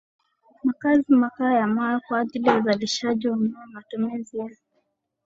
[0.63, 4.49] makazi makaa ya mawe kwa ajili ya uzalishaji wa umeme matumizi ya